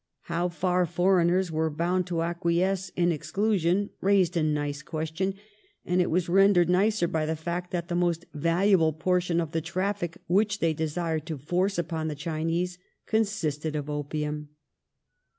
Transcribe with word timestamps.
How 0.21 0.49
far 0.49 0.87
foreigners 0.87 1.51
were 1.51 1.69
bound 1.69 2.07
to 2.07 2.23
acquiesce 2.23 2.89
in 2.95 3.09
exclu 3.09 3.59
sion 3.59 3.91
raised 4.01 4.35
a 4.35 4.41
nice 4.41 4.81
question, 4.81 5.35
and 5.85 6.01
it 6.01 6.09
was 6.09 6.27
rendered 6.27 6.69
nicer 6.71 7.07
by 7.07 7.27
the 7.27 7.35
fact 7.35 7.69
that 7.69 7.87
the 7.87 7.93
most 7.93 8.25
valuable 8.33 8.93
portion 8.93 9.39
of 9.39 9.51
the 9.51 9.61
traffic 9.61 10.17
which 10.25 10.57
they 10.57 10.73
desired 10.73 11.27
to 11.27 11.37
force 11.37 11.77
upon 11.77 12.07
the 12.07 12.15
Chinese 12.15 12.79
consisted 13.05 13.75
of 13.75 13.91
opium. 13.91 14.49